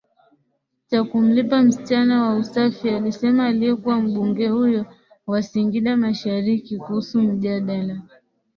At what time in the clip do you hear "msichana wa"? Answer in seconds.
1.63-2.35